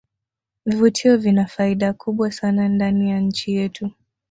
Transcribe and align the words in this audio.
vivutio 0.65 1.17
vina 1.17 1.45
faida 1.47 1.93
kubwa 1.93 2.31
sana 2.31 2.69
ndani 2.69 3.09
ya 3.09 3.19
nchi 3.19 3.51
yetu 3.55 3.91